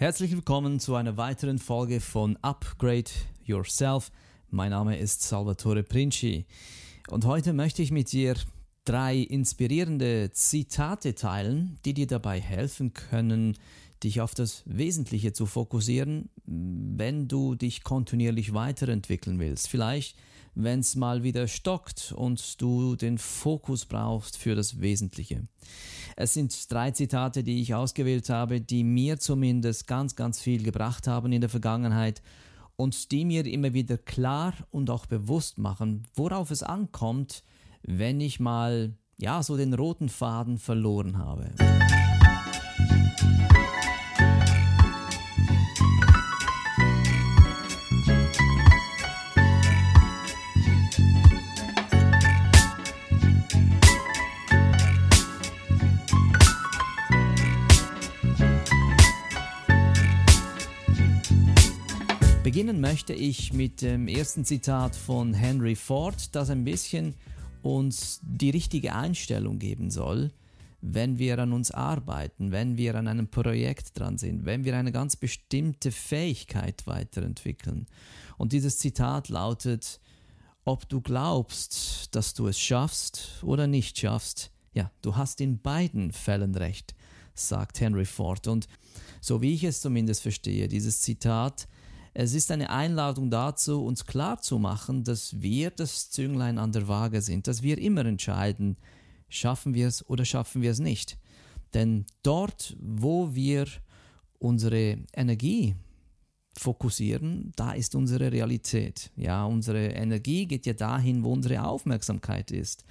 [0.00, 3.10] Herzlich willkommen zu einer weiteren Folge von Upgrade
[3.44, 4.10] Yourself.
[4.48, 6.46] Mein Name ist Salvatore Princi
[7.10, 8.34] und heute möchte ich mit dir
[8.86, 13.58] drei inspirierende Zitate teilen, die dir dabei helfen können,
[14.02, 19.68] dich auf das Wesentliche zu fokussieren, wenn du dich kontinuierlich weiterentwickeln willst.
[19.68, 20.16] Vielleicht,
[20.54, 25.46] wenn es mal wieder stockt und du den Fokus brauchst für das Wesentliche.
[26.16, 31.06] Es sind drei Zitate, die ich ausgewählt habe, die mir zumindest ganz, ganz viel gebracht
[31.06, 32.22] haben in der Vergangenheit
[32.76, 37.44] und die mir immer wieder klar und auch bewusst machen, worauf es ankommt,
[37.82, 41.50] wenn ich mal ja so den roten Faden verloren habe.
[62.70, 67.16] Beginnen möchte ich mit dem ersten Zitat von Henry Ford, das ein bisschen
[67.62, 70.30] uns die richtige Einstellung geben soll,
[70.80, 74.92] wenn wir an uns arbeiten, wenn wir an einem Projekt dran sind, wenn wir eine
[74.92, 77.88] ganz bestimmte Fähigkeit weiterentwickeln.
[78.38, 79.98] Und dieses Zitat lautet,
[80.64, 86.12] ob du glaubst, dass du es schaffst oder nicht schaffst, ja, du hast in beiden
[86.12, 86.94] Fällen recht,
[87.34, 88.46] sagt Henry Ford.
[88.46, 88.68] Und
[89.20, 91.66] so wie ich es zumindest verstehe, dieses Zitat
[92.22, 97.46] es ist eine Einladung dazu, uns klarzumachen, dass wir das Zünglein an der Waage sind,
[97.46, 98.76] dass wir immer entscheiden,
[99.30, 101.16] schaffen wir es oder schaffen wir es nicht.
[101.72, 103.66] Denn dort, wo wir
[104.38, 105.76] unsere Energie
[106.58, 109.10] fokussieren, da ist unsere Realität.
[109.16, 112.84] Ja, unsere Energie geht ja dahin, wo unsere Aufmerksamkeit ist.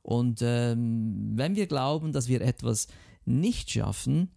[0.00, 2.88] Und ähm, wenn wir glauben, dass wir etwas
[3.26, 4.30] nicht schaffen,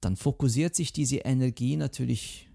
[0.00, 2.50] dann fokussiert sich diese Energie natürlich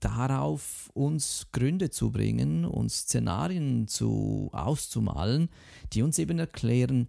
[0.00, 5.48] darauf, uns Gründe zu bringen, uns Szenarien zu, auszumalen,
[5.92, 7.08] die uns eben erklären,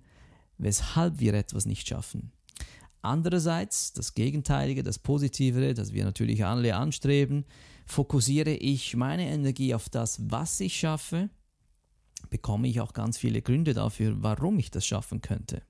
[0.58, 2.32] weshalb wir etwas nicht schaffen.
[3.02, 7.46] Andererseits, das Gegenteilige, das Positivere, das wir natürlich alle anstreben,
[7.88, 11.30] fokussiere ich meine Energie auf das, was ich schaffe,
[12.30, 15.64] bekomme ich auch ganz viele Gründe dafür, warum ich das schaffen könnte.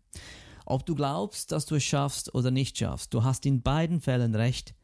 [0.65, 4.35] Ob du glaubst, dass du es schaffst oder nicht schaffst, du hast in beiden Fällen
[4.35, 4.75] recht.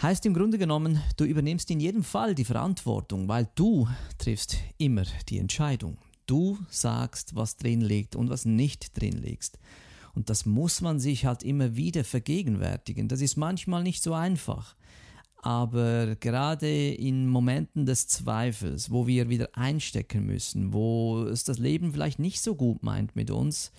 [0.00, 3.88] Heißt im Grunde genommen, du übernimmst in jedem Fall die Verantwortung, weil du
[4.18, 5.98] triffst immer die Entscheidung.
[6.26, 9.58] Du sagst, was drin liegt und was nicht drin liegt.
[10.14, 13.08] Und das muss man sich halt immer wieder vergegenwärtigen.
[13.08, 14.76] Das ist manchmal nicht so einfach.
[15.42, 21.92] Aber gerade in Momenten des Zweifels, wo wir wieder einstecken müssen, wo es das Leben
[21.92, 23.72] vielleicht nicht so gut meint mit uns,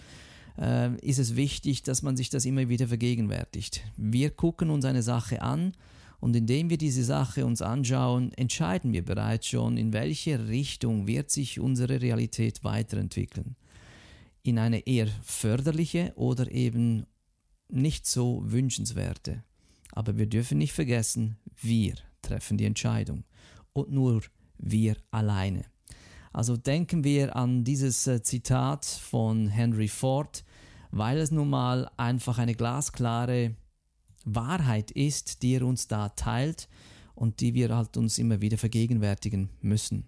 [0.57, 3.83] äh, ist es wichtig, dass man sich das immer wieder vergegenwärtigt.
[3.95, 5.71] Wir gucken uns eine Sache an
[6.19, 11.29] und indem wir diese Sache uns anschauen, entscheiden wir bereits schon, in welche Richtung wird
[11.31, 13.55] sich unsere Realität weiterentwickeln.
[14.43, 17.05] In eine eher förderliche oder eben
[17.69, 19.43] nicht so wünschenswerte.
[19.91, 23.23] Aber wir dürfen nicht vergessen, wir treffen die Entscheidung
[23.73, 24.21] und nur
[24.57, 25.65] wir alleine.
[26.31, 30.43] Also denken wir an dieses äh, Zitat von Henry Ford,
[30.91, 33.55] weil es nun mal einfach eine glasklare
[34.25, 36.67] Wahrheit ist, die er uns da teilt
[37.15, 40.05] und die wir halt uns immer wieder vergegenwärtigen müssen.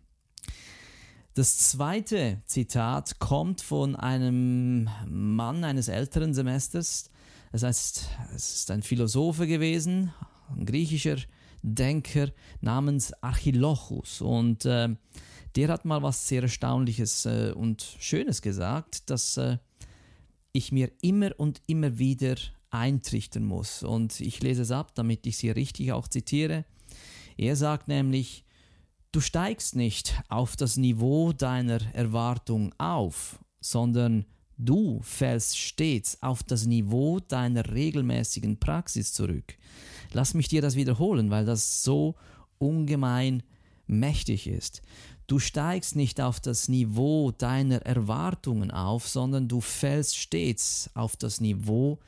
[1.33, 7.09] Das zweite Zitat kommt von einem Mann eines älteren Semesters.
[7.53, 10.13] Das heißt, es ist ein Philosophe gewesen,
[10.49, 11.17] ein griechischer
[11.61, 14.21] Denker namens Archilochus.
[14.21, 14.89] Und äh,
[15.55, 19.57] der hat mal was sehr Erstaunliches äh, und Schönes gesagt, dass äh,
[20.51, 22.35] ich mir immer und immer wieder
[22.71, 23.83] eintrichtern muss.
[23.83, 26.65] Und ich lese es ab, damit ich sie richtig auch zitiere.
[27.37, 28.43] Er sagt nämlich,
[29.11, 34.25] du steigst nicht auf das Niveau deiner Erwartung auf, sondern
[34.57, 39.55] du fällst stets auf das Niveau deiner regelmäßigen Praxis zurück.
[40.13, 42.15] Lass mich dir das wiederholen, weil das so
[42.57, 43.43] ungemein
[43.87, 44.81] mächtig ist.
[45.27, 51.39] Du steigst nicht auf das Niveau deiner Erwartungen auf, sondern du fällst stets auf das
[51.39, 51.99] Niveau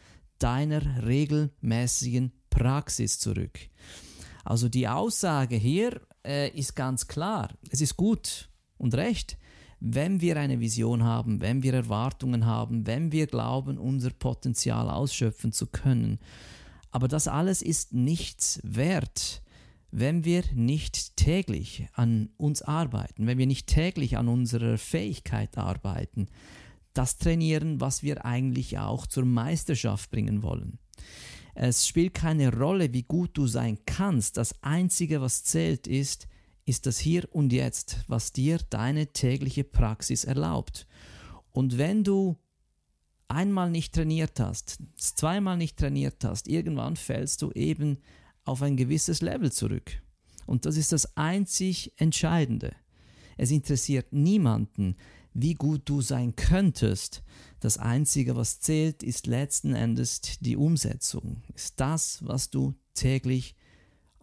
[0.43, 3.59] deiner regelmäßigen Praxis zurück.
[4.43, 7.49] Also die Aussage hier äh, ist ganz klar.
[7.69, 9.37] Es ist gut und recht,
[9.79, 15.51] wenn wir eine Vision haben, wenn wir Erwartungen haben, wenn wir glauben, unser Potenzial ausschöpfen
[15.51, 16.19] zu können.
[16.91, 19.41] Aber das alles ist nichts wert,
[19.91, 26.27] wenn wir nicht täglich an uns arbeiten, wenn wir nicht täglich an unserer Fähigkeit arbeiten,
[26.93, 30.79] das trainieren, was wir eigentlich auch zur Meisterschaft bringen wollen.
[31.55, 34.37] Es spielt keine Rolle, wie gut du sein kannst.
[34.37, 36.27] Das Einzige, was zählt, ist,
[36.65, 40.87] ist das Hier und Jetzt, was dir deine tägliche Praxis erlaubt.
[41.51, 42.37] Und wenn du
[43.27, 47.99] einmal nicht trainiert hast, zweimal nicht trainiert hast, irgendwann fällst du eben
[48.45, 50.01] auf ein gewisses Level zurück.
[50.45, 52.75] Und das ist das einzig Entscheidende.
[53.37, 54.95] Es interessiert niemanden,
[55.33, 57.23] wie gut du sein könntest.
[57.59, 63.55] Das Einzige, was zählt, ist letzten Endes die Umsetzung, ist das, was du täglich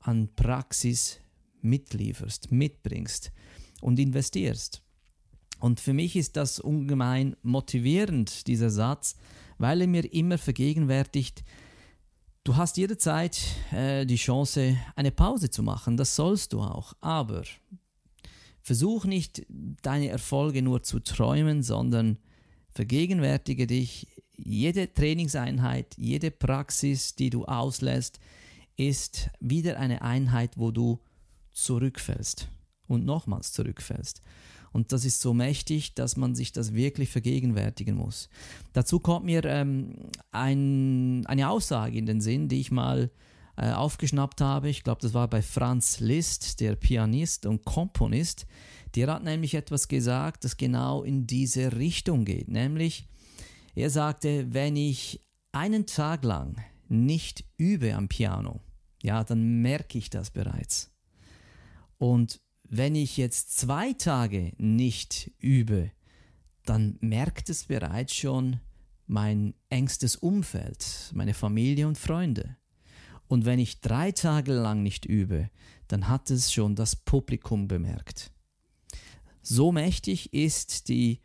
[0.01, 1.21] an Praxis
[1.63, 3.33] mitlieferst, mitbringst
[3.81, 4.83] und investierst.
[5.59, 9.17] Und für mich ist das ungemein motivierend, dieser Satz,
[9.59, 11.45] weil er mir immer vergegenwärtigt,
[12.45, 13.39] du hast jederzeit
[13.73, 17.43] äh, die Chance, eine Pause zu machen, das sollst du auch, aber
[18.63, 19.47] versuch nicht
[19.83, 22.19] deine Erfolge nur zu träumen, sondern
[22.71, 28.21] vergegenwärtige dich, jede Trainingseinheit, jede Praxis, die du auslässt,
[28.77, 31.01] ist wieder eine Einheit, wo du
[31.53, 32.49] zurückfällst
[32.87, 34.23] und nochmals zurückfällst.
[34.73, 38.29] Und das ist so mächtig, dass man sich das wirklich vergegenwärtigen muss.
[38.73, 39.95] Dazu kommt mir ähm,
[40.31, 43.11] ein, eine Aussage in den Sinn, die ich mal
[43.61, 44.71] äh, aufgeschnappt habe.
[44.71, 48.47] Ich glaube, das war bei Franz Liszt, der Pianist und Komponist.
[48.95, 52.49] Der hat nämlich etwas gesagt, das genau in diese Richtung geht.
[52.49, 53.07] Nämlich,
[53.75, 55.21] er sagte, wenn ich
[55.53, 56.57] einen Tag lang
[56.89, 58.61] nicht übe am Piano,
[59.03, 60.91] ja, dann merke ich das bereits.
[61.99, 65.91] Und wenn ich jetzt zwei Tage nicht übe,
[66.65, 68.61] dann merkt es bereits schon
[69.07, 72.57] mein engstes Umfeld, meine Familie und Freunde.
[73.31, 75.51] Und wenn ich drei Tage lang nicht übe,
[75.87, 78.33] dann hat es schon das Publikum bemerkt.
[79.41, 81.21] So mächtig ist die,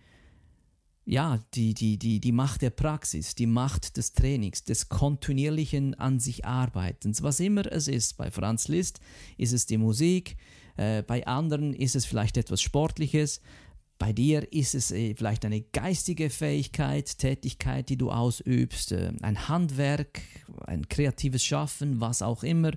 [1.04, 6.20] ja, die, die, die, die Macht der Praxis, die Macht des Trainings, des kontinuierlichen an
[6.20, 8.18] sich Arbeitens, was immer es ist.
[8.18, 9.00] Bei Franz Liszt
[9.40, 10.38] ist es die Musik,
[10.78, 13.42] äh, bei anderen ist es vielleicht etwas Sportliches.
[13.98, 19.48] Bei dir ist es äh, vielleicht eine geistige Fähigkeit, Tätigkeit, die du ausübst, äh, ein
[19.48, 20.22] Handwerk,
[20.66, 22.72] ein kreatives Schaffen, was auch immer.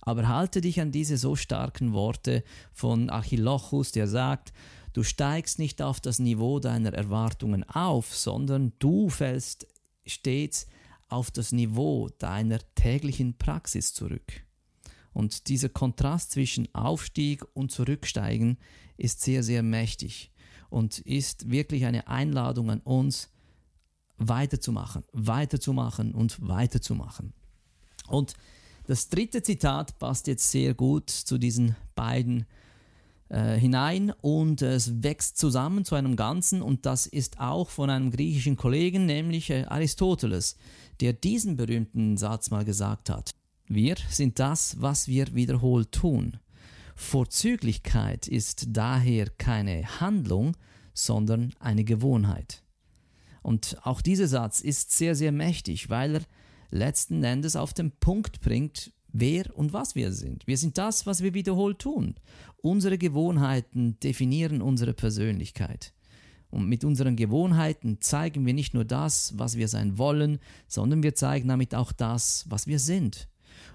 [0.00, 4.52] Aber halte dich an diese so starken Worte von Archilochus, der sagt,
[4.92, 9.66] du steigst nicht auf das Niveau deiner Erwartungen auf, sondern du fällst
[10.06, 10.66] stets
[11.08, 14.44] auf das Niveau deiner täglichen Praxis zurück.
[15.12, 18.58] Und dieser Kontrast zwischen Aufstieg und Zurücksteigen
[18.96, 20.31] ist sehr, sehr mächtig
[20.72, 23.28] und ist wirklich eine Einladung an uns,
[24.18, 27.32] weiterzumachen, weiterzumachen und weiterzumachen.
[28.08, 28.34] Und
[28.86, 32.46] das dritte Zitat passt jetzt sehr gut zu diesen beiden
[33.28, 38.10] äh, hinein und es wächst zusammen zu einem Ganzen und das ist auch von einem
[38.10, 40.56] griechischen Kollegen, nämlich äh, Aristoteles,
[41.00, 43.30] der diesen berühmten Satz mal gesagt hat.
[43.66, 46.38] Wir sind das, was wir wiederholt tun.
[46.94, 50.56] Vorzüglichkeit ist daher keine Handlung,
[50.94, 52.62] sondern eine Gewohnheit.
[53.42, 56.22] Und auch dieser Satz ist sehr, sehr mächtig, weil er
[56.70, 60.46] letzten Endes auf den Punkt bringt, wer und was wir sind.
[60.46, 62.14] Wir sind das, was wir wiederholt tun.
[62.56, 65.92] Unsere Gewohnheiten definieren unsere Persönlichkeit.
[66.50, 71.14] Und mit unseren Gewohnheiten zeigen wir nicht nur das, was wir sein wollen, sondern wir
[71.14, 73.28] zeigen damit auch das, was wir sind.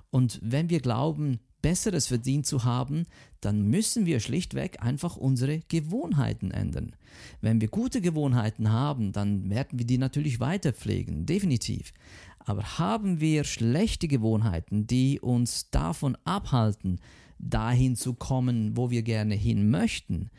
[0.10, 3.06] Und wenn wir glauben, Besseres verdient zu haben,
[3.42, 6.95] dann müssen wir schlichtweg einfach unsere Gewohnheiten ändern.
[7.42, 11.94] Wenn wir gute Gewohnheiten haben, dann werden wir die natürlich weiter pflegen, definitiv.
[12.40, 16.99] Aber haben wir schlechte Gewohnheiten, die uns davon abhalten,
[17.40, 20.30] dahin zu kommen, wo wir gerne hin möchten,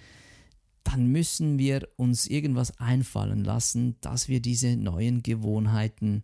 [0.85, 6.23] dann müssen wir uns irgendwas einfallen lassen, dass wir diese neuen Gewohnheiten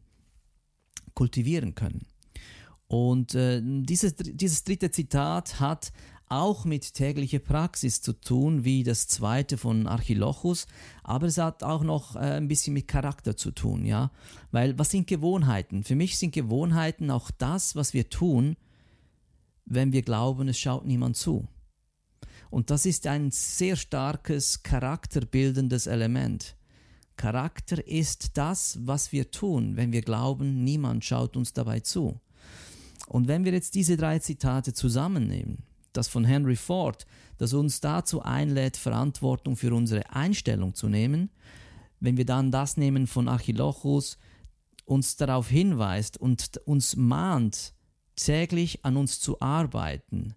[1.12, 2.06] kultivieren können.
[2.86, 5.92] Und äh, dieses, dieses dritte Zitat hat
[6.28, 10.66] auch mit täglicher Praxis zu tun, wie das zweite von Archilochus,
[11.02, 14.10] aber es hat auch noch äh, ein bisschen mit Charakter zu tun, ja.
[14.50, 15.84] Weil was sind Gewohnheiten?
[15.84, 18.56] Für mich sind Gewohnheiten auch das, was wir tun,
[19.66, 21.46] wenn wir glauben, es schaut niemand zu.
[22.50, 26.56] Und das ist ein sehr starkes charakterbildendes Element.
[27.16, 32.20] Charakter ist das, was wir tun, wenn wir glauben, niemand schaut uns dabei zu.
[33.06, 37.06] Und wenn wir jetzt diese drei Zitate zusammennehmen, das von Henry Ford,
[37.38, 41.30] das uns dazu einlädt, Verantwortung für unsere Einstellung zu nehmen,
[42.00, 44.18] wenn wir dann das nehmen von Archilochus,
[44.84, 47.74] uns darauf hinweist und uns mahnt,
[48.16, 50.34] täglich an uns zu arbeiten,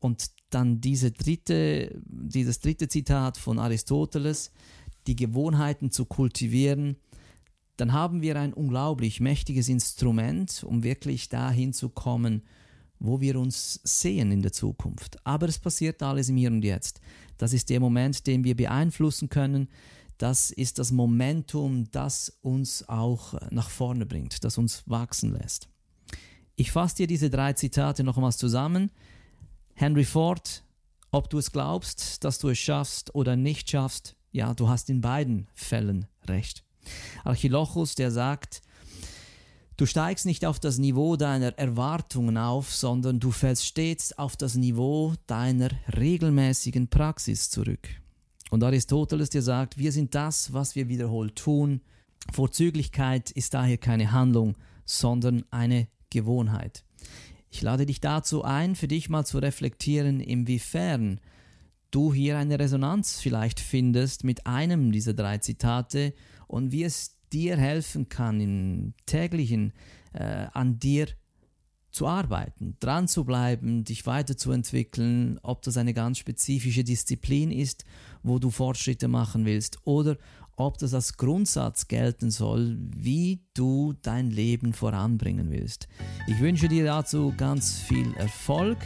[0.00, 4.52] und dann diese dritte, dieses dritte Zitat von Aristoteles,
[5.06, 6.96] die Gewohnheiten zu kultivieren,
[7.78, 12.42] dann haben wir ein unglaublich mächtiges Instrument, um wirklich dahin zu kommen,
[12.98, 15.24] wo wir uns sehen in der Zukunft.
[15.24, 17.00] Aber es passiert alles im Hier und Jetzt.
[17.36, 19.68] Das ist der Moment, den wir beeinflussen können.
[20.18, 25.68] Das ist das Momentum, das uns auch nach vorne bringt, das uns wachsen lässt.
[26.56, 28.90] Ich fasse dir diese drei Zitate nochmals zusammen.
[29.74, 30.64] Henry Ford,
[31.12, 35.00] ob du es glaubst, dass du es schaffst oder nicht schaffst, ja, du hast in
[35.00, 36.64] beiden Fällen recht.
[37.24, 38.62] Archilochus, der sagt,
[39.76, 44.54] du steigst nicht auf das Niveau deiner Erwartungen auf, sondern du fällst stets auf das
[44.54, 47.88] Niveau deiner regelmäßigen Praxis zurück.
[48.50, 51.80] Und Aristoteles, der sagt, wir sind das, was wir wiederholt tun.
[52.32, 56.84] Vorzüglichkeit ist daher keine Handlung, sondern eine Gewohnheit.
[57.50, 61.20] Ich lade dich dazu ein, für dich mal zu reflektieren, inwiefern
[61.90, 66.12] du hier eine Resonanz vielleicht findest mit einem dieser drei Zitate
[66.48, 69.72] und wie es dir helfen kann, im täglichen
[70.12, 71.06] äh, an dir
[71.90, 77.84] zu arbeiten, dran zu bleiben, dich weiterzuentwickeln, ob das eine ganz spezifische Disziplin ist,
[78.22, 80.16] wo du Fortschritte machen willst, oder
[80.56, 85.88] ob das als Grundsatz gelten soll, wie du dein Leben voranbringen willst.
[86.26, 88.78] Ich wünsche dir dazu ganz viel Erfolg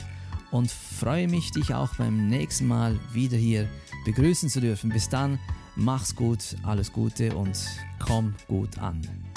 [0.51, 3.69] und freue mich, dich auch beim nächsten Mal wieder hier
[4.05, 4.91] begrüßen zu dürfen.
[4.91, 5.39] Bis dann,
[5.77, 7.59] mach's gut, alles Gute und
[7.99, 9.32] komm gut an.